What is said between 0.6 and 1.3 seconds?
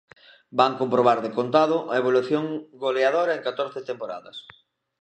Van comprobar